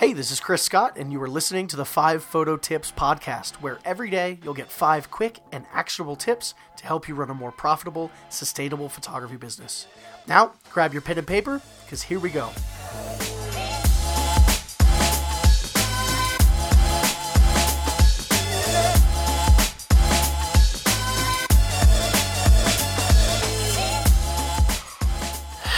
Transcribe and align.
Hey, 0.00 0.14
this 0.14 0.30
is 0.30 0.40
Chris 0.40 0.62
Scott, 0.62 0.96
and 0.96 1.12
you 1.12 1.22
are 1.22 1.28
listening 1.28 1.66
to 1.66 1.76
the 1.76 1.84
5 1.84 2.24
Photo 2.24 2.56
Tips 2.56 2.90
podcast, 2.90 3.56
where 3.56 3.78
every 3.84 4.08
day 4.08 4.38
you'll 4.42 4.54
get 4.54 4.72
5 4.72 5.10
quick 5.10 5.40
and 5.52 5.66
actionable 5.74 6.16
tips 6.16 6.54
to 6.78 6.86
help 6.86 7.06
you 7.06 7.14
run 7.14 7.28
a 7.28 7.34
more 7.34 7.52
profitable, 7.52 8.10
sustainable 8.30 8.88
photography 8.88 9.36
business. 9.36 9.86
Now, 10.26 10.54
grab 10.72 10.94
your 10.94 11.02
pen 11.02 11.18
and 11.18 11.26
paper, 11.26 11.60
because 11.84 12.00
here 12.00 12.18
we 12.18 12.30
go. 12.30 12.48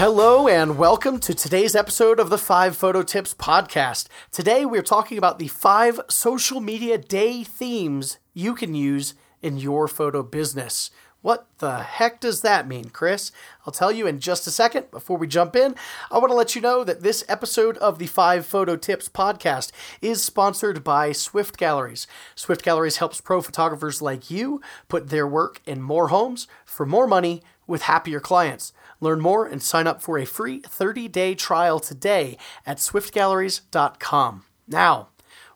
Hello 0.02 0.48
and 0.48 0.78
welcome 0.78 1.20
to 1.20 1.32
today's 1.32 1.76
episode 1.76 2.18
of 2.18 2.28
the 2.28 2.36
5 2.36 2.76
Photo 2.76 3.04
Tips 3.04 3.34
podcast. 3.34 4.08
Today 4.32 4.66
we're 4.66 4.82
talking 4.82 5.16
about 5.16 5.38
the 5.38 5.46
5 5.46 6.00
social 6.08 6.58
media 6.60 6.98
day 6.98 7.44
themes 7.44 8.18
you 8.34 8.56
can 8.56 8.74
use 8.74 9.14
in 9.42 9.58
your 9.58 9.86
photo 9.86 10.24
business. 10.24 10.90
What 11.22 11.46
the 11.58 11.78
heck 11.78 12.18
does 12.18 12.42
that 12.42 12.66
mean, 12.66 12.90
Chris? 12.90 13.30
I'll 13.64 13.72
tell 13.72 13.92
you 13.92 14.08
in 14.08 14.18
just 14.18 14.48
a 14.48 14.50
second. 14.50 14.90
Before 14.90 15.16
we 15.16 15.28
jump 15.28 15.54
in, 15.54 15.76
I 16.10 16.18
want 16.18 16.32
to 16.32 16.36
let 16.36 16.56
you 16.56 16.60
know 16.60 16.82
that 16.82 17.02
this 17.02 17.24
episode 17.28 17.78
of 17.78 18.00
the 18.00 18.08
5 18.08 18.44
Photo 18.44 18.76
Tips 18.76 19.08
podcast 19.08 19.70
is 20.00 20.20
sponsored 20.20 20.82
by 20.82 21.12
Swift 21.12 21.56
Galleries. 21.56 22.08
Swift 22.34 22.64
Galleries 22.64 22.96
helps 22.96 23.20
pro 23.20 23.40
photographers 23.40 24.02
like 24.02 24.32
you 24.32 24.60
put 24.88 25.10
their 25.10 25.26
work 25.26 25.62
in 25.64 25.80
more 25.80 26.08
homes 26.08 26.48
for 26.64 26.84
more 26.84 27.06
money 27.06 27.40
with 27.68 27.82
happier 27.82 28.18
clients. 28.18 28.72
Learn 29.00 29.20
more 29.20 29.46
and 29.46 29.62
sign 29.62 29.86
up 29.86 30.02
for 30.02 30.18
a 30.18 30.26
free 30.26 30.58
30 30.58 31.06
day 31.06 31.36
trial 31.36 31.78
today 31.78 32.36
at 32.66 32.78
swiftgalleries.com. 32.78 34.44
Now, 34.66 35.08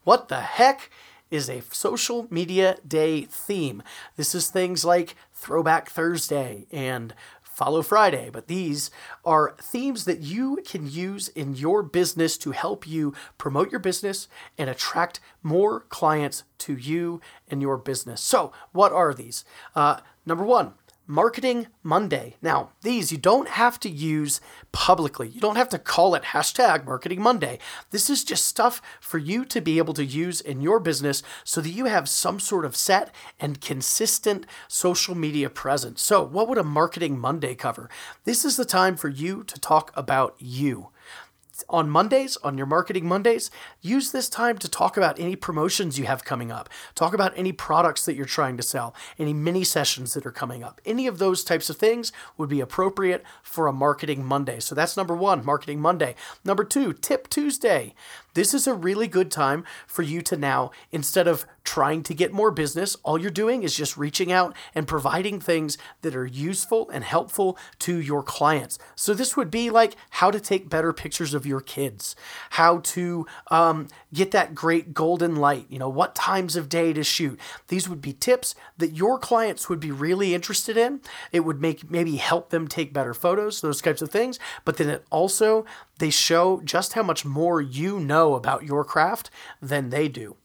what 0.05 0.29
the 0.29 0.41
heck 0.43 0.91
is 1.36 1.50
a 1.50 1.62
social 1.70 2.26
media 2.30 2.79
day 2.87 3.23
theme? 3.23 3.82
This 4.16 4.34
is 4.34 4.48
things 4.48 4.84
like 4.84 5.15
Throwback 5.34 5.90
Thursday 5.90 6.66
and 6.73 7.15
Follow 7.43 7.82
Friday, 7.82 8.30
but 8.32 8.48
these 8.48 8.90
are 9.24 9.54
themes 9.60 10.06
that 10.06 10.20
you 10.20 10.59
can 10.66 10.90
use 10.90 11.28
in 11.28 11.54
your 11.54 11.82
business 11.82 12.38
to 12.38 12.52
help 12.52 12.87
you 12.87 13.15
promote 13.38 13.70
your 13.70 13.80
business 13.80 14.28
and 14.56 14.68
attract 14.68 15.20
more 15.43 15.80
clients 15.80 16.45
to 16.59 16.74
you 16.74 17.20
and 17.48 17.60
your 17.62 17.76
business. 17.76 18.21
So, 18.23 18.50
what 18.73 18.93
are 18.93 19.12
these? 19.12 19.45
Uh, 19.74 20.00
number 20.24 20.45
one, 20.45 20.73
Marketing 21.09 21.68
Monday. 21.85 22.35
Now, 22.43 22.71
these 22.82 23.12
you 23.12 23.18
don't 23.18 23.49
have 23.49 23.79
to 23.80 23.88
use 23.88 24.40
publicly. 24.73 25.29
You 25.29 25.40
don't 25.40 25.57
have 25.57 25.68
to 25.68 25.79
call 25.79 26.16
it 26.16 26.24
hashtag 26.24 26.85
Marketing 26.85 27.23
Monday. 27.23 27.60
This 27.90 28.10
is 28.10 28.24
just 28.24 28.45
stuff 28.45 28.82
for 29.01 29.18
you 29.18 29.45
to 29.45 29.60
be 29.60 29.79
able 29.79 29.95
to 29.95 30.04
use 30.04 30.40
in 30.40 30.60
your 30.60 30.80
business 30.80 31.23
so 31.45 31.60
that 31.60 31.71
you 31.71 31.84
have 31.84 32.09
some 32.09 32.40
sort 32.40 32.65
of 32.65 32.74
set 32.74 33.15
and 33.38 33.60
consistent 33.60 34.46
social 34.66 35.15
media 35.15 35.49
presence. 35.49 36.02
So, 36.02 36.24
what 36.24 36.49
would 36.49 36.59
a 36.59 36.65
Marketing 36.65 37.18
Monday 37.18 37.54
cover? 37.54 37.88
This 38.24 38.45
is 38.45 38.57
the 38.57 38.65
time 38.65 38.96
for 38.96 39.09
you 39.09 39.45
to 39.45 39.60
talk 39.60 39.93
about 39.95 40.34
you 40.38 40.88
on 41.68 41.90
Mondays, 41.90 42.37
on 42.38 42.57
your 42.57 42.66
marketing 42.66 43.07
Mondays, 43.07 43.51
use 43.80 44.12
this 44.12 44.29
time 44.29 44.59
to 44.59 44.68
talk 44.68 44.96
about 44.96 45.18
any 45.18 45.37
promotions 45.37 45.99
you 45.99 46.07
have 46.07 46.24
coming 46.24 46.51
up. 46.51 46.68
Talk 46.95 47.15
about 47.15 47.32
any 47.37 47.52
products 47.52 48.04
that 48.04 48.15
you're 48.15 48.26
trying 48.26 48.57
to 48.57 48.62
sell, 48.62 48.95
any 49.18 49.32
mini 49.32 49.65
sessions 49.65 50.15
that 50.15 50.27
are 50.27 50.32
coming 50.32 50.62
up. 50.62 50.80
Any 50.84 51.07
of 51.07 51.18
those 51.18 51.45
types 51.45 51.71
of 51.71 51.77
things 51.77 52.12
would 52.37 52.49
be 52.49 52.60
appropriate 52.60 53.24
for 53.43 53.66
a 53.66 53.73
marketing 53.73 54.24
Monday. 54.24 54.60
So 54.60 54.74
that's 54.74 54.96
number 54.96 55.15
one, 55.15 55.45
marketing 55.45 55.80
Monday. 55.80 56.15
Number 56.45 56.65
two, 56.65 56.93
tip 56.93 57.29
Tuesday. 57.29 57.95
This 58.37 58.52
is 58.52 58.66
a 58.66 58.74
really 58.74 59.09
good 59.09 59.30
time 59.30 59.65
for 59.87 60.02
you 60.02 60.20
to 60.20 60.37
now, 60.37 60.70
instead 60.92 61.26
of 61.26 61.46
trying 61.65 62.02
to 62.02 62.12
get 62.12 62.34
more 62.34 62.51
business, 62.51 62.95
all 63.02 63.18
you're 63.18 63.30
doing 63.30 63.62
is 63.62 63.74
just 63.74 63.96
reaching 63.96 64.31
out 64.31 64.54
and 64.75 64.87
providing 64.87 65.41
things 65.41 65.78
that 66.03 66.15
are 66.15 66.26
useful 66.26 66.91
and 66.91 67.03
helpful 67.03 67.56
to 67.78 67.99
your 67.99 68.22
clients. 68.22 68.78
So, 68.94 69.15
this 69.15 69.38
would 69.38 69.50
be 69.50 69.71
like 69.71 69.97
how 70.11 70.31
to 70.31 70.38
take 70.38 70.69
better 70.69 70.93
pictures 70.93 71.33
of 71.33 71.47
your 71.47 71.62
kids, 71.62 72.15
how 72.50 72.81
to 72.81 73.27
um, 73.50 73.88
get 74.12 74.33
that 74.33 74.55
great 74.55 74.93
golden 74.93 75.37
light, 75.37 75.65
you 75.71 75.78
know, 75.78 75.88
what 75.88 76.15
times 76.15 76.56
of 76.56 76.69
day 76.69 76.93
to 76.93 77.03
shoot. 77.03 77.41
These 77.69 77.88
would 77.88 78.03
be 78.03 78.12
tips 78.12 78.55
that 78.77 78.93
your 78.93 79.19
clients 79.19 79.71
would 79.71 79.81
be 79.81 79.91
really 79.91 80.34
interested 80.34 80.77
in. 80.77 81.00
It 81.32 81.41
would 81.41 81.62
make 81.62 81.91
maybe 81.91 82.16
help 82.16 82.50
them 82.50 82.69
take 82.69 82.93
better 82.93 83.15
photos, 83.15 83.62
those 83.62 83.81
types 83.81 84.03
of 84.03 84.11
things. 84.11 84.38
But 84.66 84.77
then 84.77 84.91
it 84.91 85.06
also 85.11 85.65
they 85.99 86.11
show 86.11 86.61
just 86.65 86.93
how 86.93 87.03
much 87.03 87.25
more 87.25 87.61
you 87.61 87.99
know 87.99 88.34
about 88.34 88.65
your 88.65 88.84
craft 88.84 89.31
than 89.61 89.91
they 89.91 90.09
do. 90.09 90.37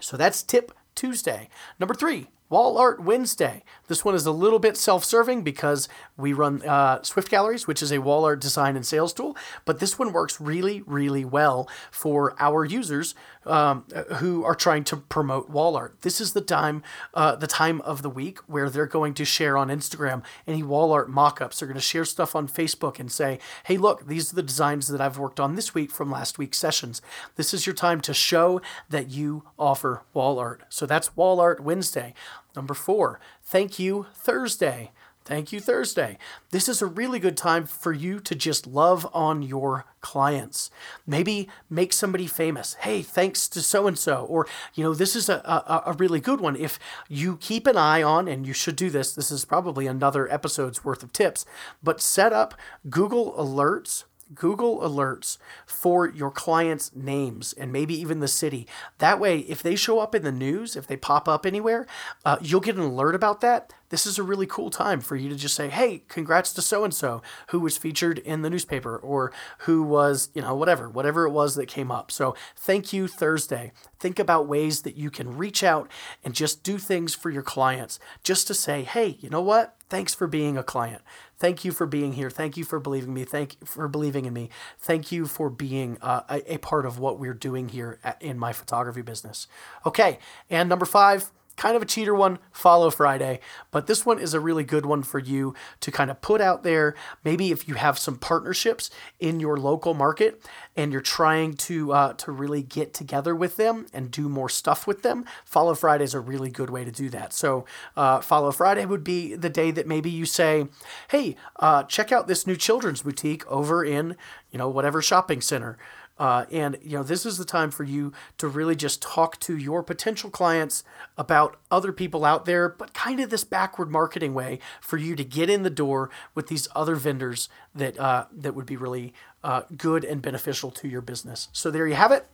So 0.00 0.16
that's 0.16 0.42
tip 0.42 0.72
Tuesday. 0.94 1.48
Number 1.78 1.94
three, 1.94 2.28
Wall 2.48 2.78
Art 2.78 3.02
Wednesday. 3.02 3.64
This 3.88 4.04
one 4.04 4.14
is 4.14 4.26
a 4.26 4.30
little 4.30 4.58
bit 4.58 4.76
self 4.76 5.04
serving 5.04 5.42
because 5.42 5.88
we 6.16 6.32
run 6.32 6.62
uh, 6.62 7.02
Swift 7.02 7.30
Galleries, 7.30 7.66
which 7.66 7.82
is 7.82 7.92
a 7.92 7.98
wall 7.98 8.24
art 8.24 8.40
design 8.40 8.76
and 8.76 8.86
sales 8.86 9.12
tool, 9.12 9.36
but 9.64 9.80
this 9.80 9.98
one 9.98 10.12
works 10.12 10.40
really, 10.40 10.82
really 10.82 11.24
well 11.24 11.68
for 11.90 12.34
our 12.38 12.64
users 12.64 13.14
um, 13.46 13.84
who 14.16 14.44
are 14.44 14.54
trying 14.54 14.84
to 14.84 14.96
promote 14.96 15.50
wall 15.50 15.76
art. 15.76 16.00
This 16.02 16.20
is 16.20 16.32
the 16.32 16.40
time, 16.40 16.82
uh, 17.14 17.36
the 17.36 17.46
time 17.46 17.80
of 17.82 18.02
the 18.02 18.10
week 18.10 18.38
where 18.46 18.70
they're 18.70 18.86
going 18.86 19.14
to 19.14 19.24
share 19.24 19.56
on 19.56 19.68
Instagram 19.68 20.22
any 20.46 20.62
wall 20.62 20.92
art 20.92 21.10
mock 21.10 21.40
ups. 21.40 21.58
They're 21.58 21.68
going 21.68 21.76
to 21.76 21.80
share 21.80 22.04
stuff 22.04 22.34
on 22.34 22.48
Facebook 22.48 22.98
and 22.98 23.10
say, 23.10 23.38
hey, 23.64 23.76
look, 23.76 24.06
these 24.06 24.32
are 24.32 24.36
the 24.36 24.42
designs 24.42 24.88
that 24.88 25.00
I've 25.00 25.18
worked 25.18 25.40
on 25.40 25.54
this 25.54 25.74
week 25.74 25.90
from 25.90 26.10
last 26.10 26.38
week's 26.38 26.58
sessions. 26.58 27.02
This 27.36 27.52
is 27.52 27.66
your 27.66 27.74
time 27.74 28.00
to 28.02 28.14
show 28.14 28.60
that 28.88 29.10
you 29.10 29.44
offer 29.58 30.02
wall 30.12 30.38
art. 30.38 30.62
So 30.68 30.86
that's 30.86 31.16
Wall 31.16 31.40
Art 31.40 31.60
Wednesday. 31.60 32.14
Number 32.56 32.74
four, 32.74 33.20
thank 33.44 33.78
you 33.78 34.06
Thursday. 34.14 34.90
Thank 35.26 35.50
you 35.50 35.58
Thursday. 35.58 36.18
This 36.52 36.68
is 36.68 36.80
a 36.80 36.86
really 36.86 37.18
good 37.18 37.36
time 37.36 37.66
for 37.66 37.92
you 37.92 38.20
to 38.20 38.34
just 38.36 38.64
love 38.64 39.08
on 39.12 39.42
your 39.42 39.84
clients. 40.00 40.70
Maybe 41.04 41.48
make 41.68 41.92
somebody 41.92 42.28
famous. 42.28 42.74
Hey, 42.74 43.02
thanks 43.02 43.48
to 43.48 43.60
so 43.60 43.88
and 43.88 43.98
so. 43.98 44.24
Or, 44.26 44.46
you 44.74 44.84
know, 44.84 44.94
this 44.94 45.16
is 45.16 45.28
a, 45.28 45.38
a, 45.38 45.90
a, 45.90 45.92
really 45.94 46.20
good 46.20 46.40
one. 46.40 46.54
If 46.54 46.78
you 47.08 47.38
keep 47.38 47.66
an 47.66 47.76
eye 47.76 48.04
on, 48.04 48.28
and 48.28 48.46
you 48.46 48.52
should 48.52 48.76
do 48.76 48.88
this, 48.88 49.12
this 49.12 49.32
is 49.32 49.44
probably 49.44 49.88
another 49.88 50.32
episode's 50.32 50.84
worth 50.84 51.02
of 51.02 51.12
tips, 51.12 51.44
but 51.82 52.00
set 52.00 52.32
up 52.32 52.54
Google 52.88 53.32
Alerts 53.32 54.04
Google 54.34 54.80
alerts 54.80 55.38
for 55.66 56.08
your 56.08 56.30
clients' 56.30 56.94
names 56.94 57.52
and 57.52 57.72
maybe 57.72 57.94
even 57.94 58.20
the 58.20 58.28
city. 58.28 58.66
That 58.98 59.20
way, 59.20 59.40
if 59.40 59.62
they 59.62 59.76
show 59.76 60.00
up 60.00 60.14
in 60.14 60.22
the 60.22 60.32
news, 60.32 60.76
if 60.76 60.86
they 60.86 60.96
pop 60.96 61.28
up 61.28 61.46
anywhere, 61.46 61.86
uh, 62.24 62.38
you'll 62.40 62.60
get 62.60 62.76
an 62.76 62.82
alert 62.82 63.14
about 63.14 63.40
that. 63.40 63.72
This 63.88 64.06
is 64.06 64.18
a 64.18 64.22
really 64.22 64.46
cool 64.46 64.70
time 64.70 65.00
for 65.00 65.16
you 65.16 65.28
to 65.28 65.36
just 65.36 65.54
say, 65.54 65.68
hey, 65.68 66.02
congrats 66.08 66.52
to 66.54 66.62
so 66.62 66.84
and 66.84 66.94
so 66.94 67.22
who 67.48 67.60
was 67.60 67.78
featured 67.78 68.18
in 68.18 68.42
the 68.42 68.50
newspaper 68.50 68.96
or 68.96 69.32
who 69.60 69.82
was, 69.82 70.30
you 70.34 70.42
know, 70.42 70.54
whatever, 70.54 70.88
whatever 70.88 71.26
it 71.26 71.30
was 71.30 71.54
that 71.54 71.66
came 71.66 71.90
up. 71.90 72.10
So, 72.10 72.34
thank 72.56 72.92
you, 72.92 73.08
Thursday. 73.08 73.72
Think 73.98 74.18
about 74.18 74.48
ways 74.48 74.82
that 74.82 74.96
you 74.96 75.10
can 75.10 75.36
reach 75.36 75.62
out 75.62 75.90
and 76.24 76.34
just 76.34 76.62
do 76.62 76.78
things 76.78 77.14
for 77.14 77.30
your 77.30 77.42
clients 77.42 77.98
just 78.22 78.46
to 78.48 78.54
say, 78.54 78.82
hey, 78.82 79.16
you 79.20 79.30
know 79.30 79.40
what? 79.40 79.76
Thanks 79.88 80.14
for 80.14 80.26
being 80.26 80.58
a 80.58 80.64
client. 80.64 81.02
Thank 81.38 81.64
you 81.64 81.70
for 81.70 81.86
being 81.86 82.14
here. 82.14 82.30
Thank 82.30 82.56
you 82.56 82.64
for 82.64 82.80
believing 82.80 83.14
me. 83.14 83.24
Thank 83.24 83.56
you 83.60 83.66
for 83.66 83.88
believing 83.88 84.24
in 84.24 84.32
me. 84.32 84.50
Thank 84.78 85.12
you 85.12 85.26
for 85.26 85.48
being 85.48 85.98
uh, 86.02 86.22
a, 86.28 86.54
a 86.54 86.58
part 86.58 86.86
of 86.86 86.98
what 86.98 87.18
we're 87.18 87.34
doing 87.34 87.68
here 87.68 87.98
at, 88.02 88.20
in 88.20 88.38
my 88.38 88.52
photography 88.52 89.02
business. 89.02 89.46
Okay, 89.84 90.18
and 90.50 90.68
number 90.68 90.86
five, 90.86 91.30
kind 91.56 91.76
of 91.76 91.82
a 91.82 91.86
cheater 91.86 92.14
one, 92.14 92.38
Follow 92.52 92.90
Friday, 92.90 93.40
but 93.70 93.86
this 93.86 94.04
one 94.04 94.18
is 94.18 94.34
a 94.34 94.40
really 94.40 94.64
good 94.64 94.86
one 94.86 95.02
for 95.02 95.18
you 95.18 95.54
to 95.80 95.90
kind 95.90 96.10
of 96.10 96.20
put 96.20 96.40
out 96.40 96.62
there. 96.62 96.94
Maybe 97.24 97.50
if 97.50 97.66
you 97.66 97.74
have 97.74 97.98
some 97.98 98.18
partnerships 98.18 98.90
in 99.18 99.40
your 99.40 99.56
local 99.56 99.94
market 99.94 100.40
and 100.76 100.92
you're 100.92 101.00
trying 101.00 101.54
to 101.54 101.92
uh, 101.92 102.12
to 102.14 102.32
really 102.32 102.62
get 102.62 102.92
together 102.92 103.34
with 103.34 103.56
them 103.56 103.86
and 103.92 104.10
do 104.10 104.28
more 104.28 104.48
stuff 104.48 104.86
with 104.86 105.02
them, 105.02 105.24
Follow 105.44 105.74
Friday 105.74 106.04
is 106.04 106.14
a 106.14 106.20
really 106.20 106.50
good 106.50 106.70
way 106.70 106.84
to 106.84 106.92
do 106.92 107.08
that. 107.10 107.32
So 107.32 107.64
uh, 107.96 108.20
Follow 108.20 108.52
Friday 108.52 108.84
would 108.84 109.04
be 109.04 109.34
the 109.34 109.50
day 109.50 109.70
that 109.70 109.86
maybe 109.86 110.10
you 110.10 110.26
say, 110.26 110.68
"Hey, 111.08 111.36
uh, 111.56 111.84
check 111.84 112.12
out 112.12 112.28
this 112.28 112.46
new 112.46 112.56
children's 112.56 113.02
boutique 113.02 113.46
over 113.46 113.84
in 113.84 114.16
you 114.50 114.58
know 114.58 114.68
whatever 114.68 115.00
shopping 115.00 115.40
center." 115.40 115.78
Uh, 116.18 116.46
and 116.50 116.78
you 116.82 116.96
know 116.96 117.02
this 117.02 117.26
is 117.26 117.38
the 117.38 117.44
time 117.44 117.70
for 117.70 117.84
you 117.84 118.12
to 118.38 118.48
really 118.48 118.74
just 118.74 119.02
talk 119.02 119.38
to 119.40 119.56
your 119.56 119.82
potential 119.82 120.30
clients 120.30 120.82
about 121.18 121.56
other 121.70 121.92
people 121.92 122.24
out 122.24 122.44
there, 122.44 122.68
but 122.68 122.94
kind 122.94 123.20
of 123.20 123.30
this 123.30 123.44
backward 123.44 123.90
marketing 123.90 124.32
way 124.34 124.58
for 124.80 124.96
you 124.96 125.14
to 125.14 125.24
get 125.24 125.50
in 125.50 125.62
the 125.62 125.70
door 125.70 126.10
with 126.34 126.48
these 126.48 126.68
other 126.74 126.96
vendors 126.96 127.48
that 127.74 127.98
uh, 127.98 128.26
that 128.32 128.54
would 128.54 128.66
be 128.66 128.76
really 128.76 129.12
uh, 129.44 129.62
good 129.76 130.04
and 130.04 130.22
beneficial 130.22 130.70
to 130.70 130.88
your 130.88 131.02
business. 131.02 131.48
So 131.52 131.70
there 131.70 131.86
you 131.86 131.94
have 131.94 132.12
it. 132.12 132.26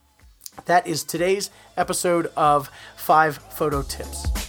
That 0.67 0.87
is 0.87 1.03
today's 1.03 1.51
episode 1.77 2.31
of 2.37 2.71
Five 2.97 3.39
Photo 3.39 3.83
Tips. 3.83 4.42